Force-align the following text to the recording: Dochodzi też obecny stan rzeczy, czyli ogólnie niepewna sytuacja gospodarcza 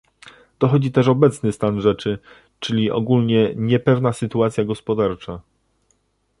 Dochodzi 0.59 0.91
też 0.91 1.07
obecny 1.07 1.51
stan 1.51 1.81
rzeczy, 1.81 2.19
czyli 2.59 2.91
ogólnie 2.91 3.53
niepewna 3.55 4.13
sytuacja 4.13 4.63
gospodarcza 4.63 5.41